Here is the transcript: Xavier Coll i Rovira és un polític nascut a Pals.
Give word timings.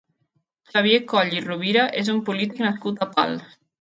Xavier 0.69 1.01
Coll 1.11 1.35
i 1.39 1.43
Rovira 1.49 1.83
és 2.03 2.09
un 2.15 2.23
polític 2.31 2.65
nascut 2.67 3.05
a 3.07 3.11
Pals. 3.17 3.59